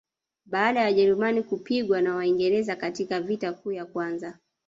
baada 0.45 0.79
ya 0.79 0.85
wajerumani 0.85 1.43
kupigwa 1.43 2.01
na 2.01 2.15
waingereza 2.15 2.75
katika 2.75 3.21
vita 3.21 3.53
kuu 3.53 3.71
ya 3.71 3.85
kwanza 3.85 4.39